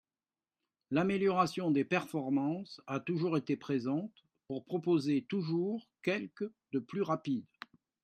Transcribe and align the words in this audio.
L'amélioration 0.89 1.69
des 1.69 1.85
performances 1.85 2.81
a 2.87 2.99
toujours 2.99 3.37
été 3.37 3.55
présente, 3.55 4.25
pour 4.47 4.65
proposer 4.65 5.27
toujours 5.29 5.91
quelques 6.01 6.51
de 6.71 6.79
plus 6.79 7.03
rapides 7.03 7.45